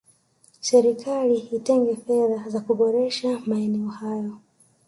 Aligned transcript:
serikali 0.69 1.37
itenge 1.57 1.93
fedha 2.05 2.49
za 2.49 2.59
kuboresha 2.61 3.39
maene 3.47 3.91
hayo 3.91 4.33